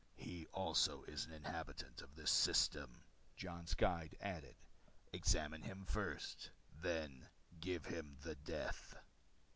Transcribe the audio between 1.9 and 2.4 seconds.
of this